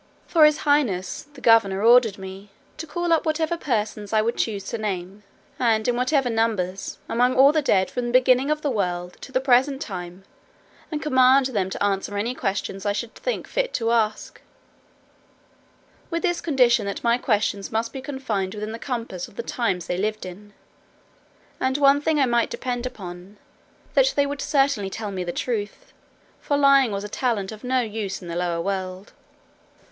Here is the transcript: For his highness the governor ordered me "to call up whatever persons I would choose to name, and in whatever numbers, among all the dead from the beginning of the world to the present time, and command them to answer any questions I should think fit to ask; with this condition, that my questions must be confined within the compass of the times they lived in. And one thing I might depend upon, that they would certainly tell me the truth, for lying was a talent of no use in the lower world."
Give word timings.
For 0.25 0.45
his 0.45 0.57
highness 0.65 1.27
the 1.35 1.41
governor 1.41 1.83
ordered 1.83 2.17
me 2.17 2.49
"to 2.77 2.87
call 2.87 3.13
up 3.13 3.23
whatever 3.23 3.55
persons 3.55 4.11
I 4.11 4.19
would 4.23 4.35
choose 4.35 4.63
to 4.69 4.79
name, 4.79 5.21
and 5.59 5.87
in 5.87 5.95
whatever 5.95 6.27
numbers, 6.27 6.97
among 7.07 7.35
all 7.35 7.51
the 7.51 7.61
dead 7.61 7.91
from 7.91 8.07
the 8.07 8.11
beginning 8.11 8.49
of 8.49 8.63
the 8.63 8.71
world 8.71 9.17
to 9.21 9.31
the 9.31 9.39
present 9.39 9.79
time, 9.79 10.23
and 10.91 11.03
command 11.03 11.45
them 11.45 11.69
to 11.69 11.83
answer 11.83 12.17
any 12.17 12.33
questions 12.33 12.83
I 12.83 12.93
should 12.93 13.13
think 13.13 13.47
fit 13.47 13.75
to 13.75 13.91
ask; 13.91 14.41
with 16.09 16.23
this 16.23 16.41
condition, 16.41 16.87
that 16.87 17.03
my 17.03 17.19
questions 17.19 17.71
must 17.71 17.93
be 17.93 18.01
confined 18.01 18.55
within 18.55 18.71
the 18.71 18.79
compass 18.79 19.27
of 19.27 19.35
the 19.35 19.43
times 19.43 19.85
they 19.85 19.97
lived 19.99 20.25
in. 20.25 20.53
And 21.59 21.77
one 21.77 22.01
thing 22.01 22.19
I 22.19 22.25
might 22.25 22.49
depend 22.49 22.87
upon, 22.87 23.37
that 23.93 24.13
they 24.15 24.25
would 24.25 24.41
certainly 24.41 24.89
tell 24.89 25.11
me 25.11 25.23
the 25.23 25.31
truth, 25.31 25.93
for 26.39 26.57
lying 26.57 26.91
was 26.91 27.03
a 27.03 27.07
talent 27.07 27.51
of 27.51 27.63
no 27.63 27.81
use 27.81 28.19
in 28.19 28.29
the 28.29 28.35
lower 28.35 28.61
world." 28.63 29.13